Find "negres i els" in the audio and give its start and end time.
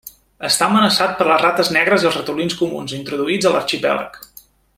1.75-2.17